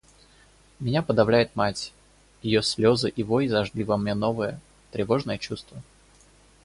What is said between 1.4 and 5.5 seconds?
мать; ее слезы и вой зажгли во мне новое, тревожное